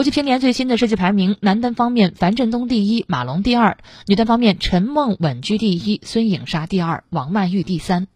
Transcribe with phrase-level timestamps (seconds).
[0.00, 3.76] 国际乒联最新的世界排名，男单方面，樊振东第一，马龙第二；
[4.06, 8.06] 女单方面，陈梦稳居第一，孙颖莎第二，王曼玉第三。